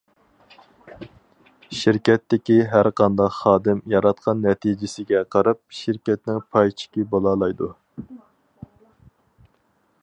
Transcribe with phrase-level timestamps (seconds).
[1.79, 7.73] شىركەتتىكى ھەرقانداق خادىم ياراتقان نەتىجىسىگە قاراپ، شىركەتنىڭ پايچىكى بولالايدۇ.